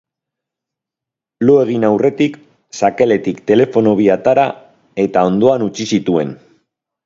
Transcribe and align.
Lo 1.49 1.57
egin 1.65 1.85
aurretik, 1.89 2.39
sakeletik 2.79 3.45
telefono 3.53 3.95
bi 4.03 4.11
atera 4.17 4.49
eta 5.07 5.27
ondoan 5.33 5.71
utzi 5.71 5.91
zituen. 5.95 6.37